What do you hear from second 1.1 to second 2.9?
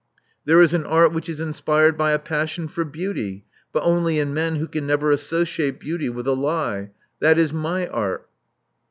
which is inspired by a passion for